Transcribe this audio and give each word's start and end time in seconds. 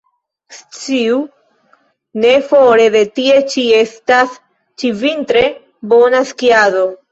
Sciu, 0.59 1.19
ne 2.23 2.31
fore 2.47 2.87
de 2.97 3.03
tie 3.21 3.37
ĉi, 3.53 3.67
estas 3.83 4.35
ĉi-vintre 4.83 5.47
bona 5.95 6.27
skiado. 6.35 6.87